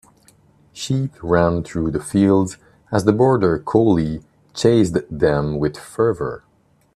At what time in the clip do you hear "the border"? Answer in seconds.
3.05-3.59